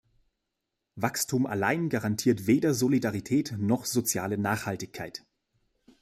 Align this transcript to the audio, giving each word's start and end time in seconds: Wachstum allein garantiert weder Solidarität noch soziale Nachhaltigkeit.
Wachstum 0.95 1.45
allein 1.45 1.87
garantiert 1.87 2.47
weder 2.47 2.73
Solidarität 2.73 3.53
noch 3.59 3.85
soziale 3.85 4.39
Nachhaltigkeit. 4.39 5.23